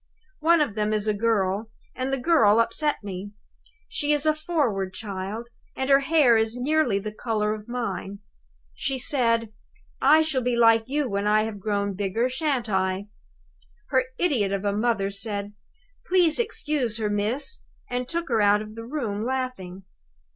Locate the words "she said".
8.73-9.53